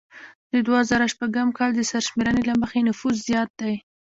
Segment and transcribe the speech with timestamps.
[0.51, 3.75] د دوه زره شپږم کال د سرشمیرنې له مخې یې نفوس زیات دی